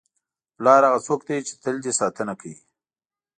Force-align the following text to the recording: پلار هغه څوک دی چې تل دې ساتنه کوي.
پلار 0.55 0.81
هغه 0.87 0.99
څوک 1.07 1.21
دی 1.27 1.39
چې 1.47 1.53
تل 1.63 1.75
دې 1.83 1.91
ساتنه 2.01 2.33
کوي. 2.41 2.57